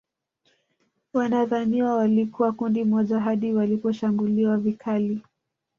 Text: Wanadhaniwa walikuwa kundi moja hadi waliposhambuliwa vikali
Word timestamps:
Wanadhaniwa 1.13 1.95
walikuwa 1.95 2.51
kundi 2.51 2.83
moja 2.83 3.19
hadi 3.19 3.53
waliposhambuliwa 3.53 4.57
vikali 4.57 5.21